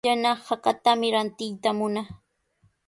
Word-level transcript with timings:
Yana 0.07 0.31
hakatami 0.47 1.07
rantiyta 1.13 1.69
munaa. 1.77 2.09